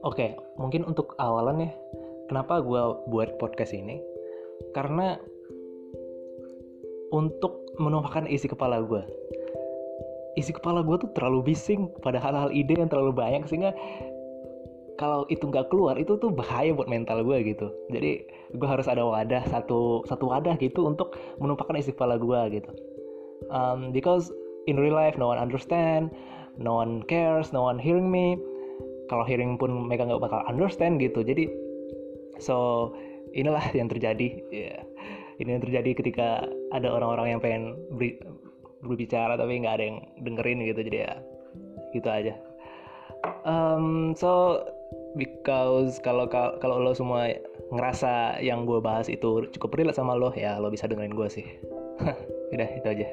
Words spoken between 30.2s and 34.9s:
bakal understand gitu. Jadi so inilah yang terjadi. Yeah.